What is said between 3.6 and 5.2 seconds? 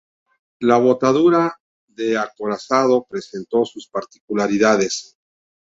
sus particularidades.